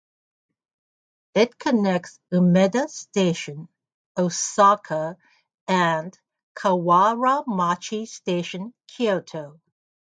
[1.35, 3.69] It connects Umeda Station,
[4.17, 5.15] Osaka
[5.67, 6.17] and
[6.55, 9.61] Kawaramachi Station, Kyoto.